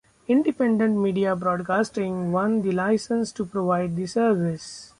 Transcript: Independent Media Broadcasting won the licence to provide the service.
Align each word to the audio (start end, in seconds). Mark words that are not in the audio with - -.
Independent 0.27 0.97
Media 0.97 1.35
Broadcasting 1.35 2.31
won 2.31 2.63
the 2.63 2.71
licence 2.71 3.31
to 3.33 3.45
provide 3.45 3.95
the 3.95 4.07
service. 4.07 4.89